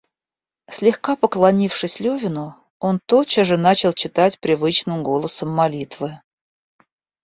Слегка 0.67 1.15
поклонившись 1.15 1.99
Левину, 1.99 2.55
он 2.79 2.99
тотчас 3.05 3.45
же 3.45 3.55
начал 3.57 3.93
читать 3.93 4.39
привычным 4.39 5.03
голосом 5.03 5.49
молитвы. 5.49 6.19